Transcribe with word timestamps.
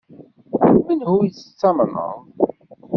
Menhu 0.87 1.15
tettamneḍ? 1.35 2.19